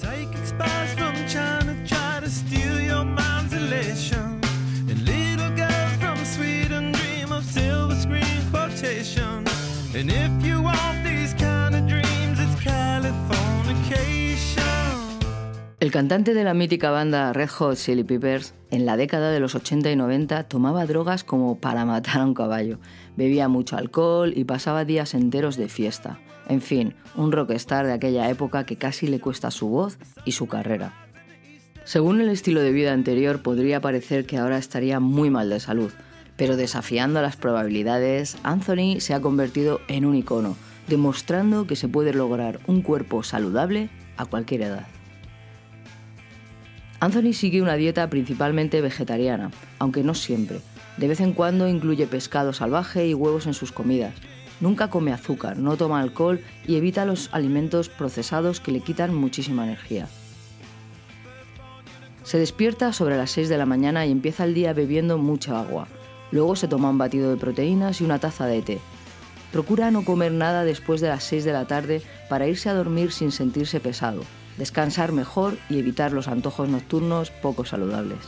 [0.00, 4.40] Psychic spies from China try to steal your mind's elation.
[4.88, 9.44] And little girls from Sweden dream of silver screen quotation.
[9.94, 10.99] And if you want
[15.80, 19.54] El cantante de la mítica banda Red Hot Chili Peppers en la década de los
[19.54, 22.78] 80 y 90 tomaba drogas como para matar a un caballo,
[23.16, 26.20] bebía mucho alcohol y pasaba días enteros de fiesta.
[26.50, 30.48] En fin, un rockstar de aquella época que casi le cuesta su voz y su
[30.48, 30.92] carrera.
[31.84, 35.92] Según el estilo de vida anterior podría parecer que ahora estaría muy mal de salud,
[36.36, 42.12] pero desafiando las probabilidades, Anthony se ha convertido en un icono, demostrando que se puede
[42.12, 43.88] lograr un cuerpo saludable
[44.18, 44.86] a cualquier edad.
[47.00, 50.60] Anthony sigue una dieta principalmente vegetariana, aunque no siempre.
[50.98, 54.14] De vez en cuando incluye pescado salvaje y huevos en sus comidas.
[54.60, 59.64] Nunca come azúcar, no toma alcohol y evita los alimentos procesados que le quitan muchísima
[59.64, 60.08] energía.
[62.22, 65.88] Se despierta sobre las 6 de la mañana y empieza el día bebiendo mucha agua.
[66.30, 68.78] Luego se toma un batido de proteínas y una taza de té.
[69.52, 73.12] Procura no comer nada después de las 6 de la tarde para irse a dormir
[73.12, 74.22] sin sentirse pesado
[74.60, 78.18] descansar mejor y evitar los antojos nocturnos poco saludables.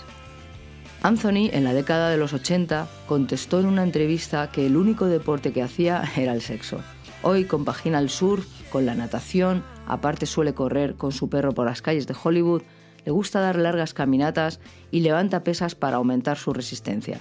[1.02, 5.52] Anthony, en la década de los 80, contestó en una entrevista que el único deporte
[5.52, 6.80] que hacía era el sexo.
[7.22, 11.82] Hoy compagina el surf con la natación, aparte suele correr con su perro por las
[11.82, 12.62] calles de Hollywood,
[13.04, 14.58] le gusta dar largas caminatas
[14.90, 17.20] y levanta pesas para aumentar su resistencia.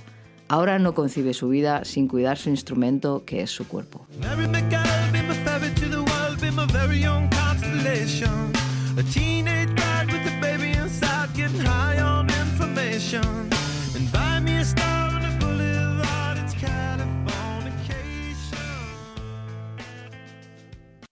[0.52, 4.06] Ahora no concibe su vida sin cuidar su instrumento, que es su cuerpo.